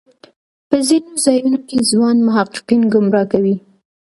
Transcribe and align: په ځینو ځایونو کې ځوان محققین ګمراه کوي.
په 0.69 0.77
ځینو 0.87 1.11
ځایونو 1.23 1.59
کې 1.67 1.77
ځوان 1.91 2.17
محققین 2.27 2.81
ګمراه 2.93 3.27
کوي. 3.31 3.55